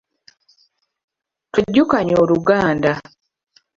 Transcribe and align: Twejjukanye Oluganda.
Twejjukanye 1.51 2.13
Oluganda. 2.23 2.91